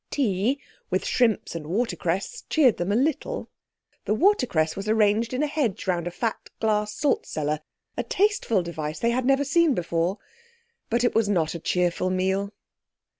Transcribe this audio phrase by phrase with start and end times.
[0.09, 3.51] Tea—with shrimps and watercress—cheered them a little.
[4.05, 7.59] The watercress was arranged in a hedge round a fat glass salt cellar,
[7.95, 10.17] a tasteful device they had never seen before.
[10.89, 12.51] But it was not a cheerful meal.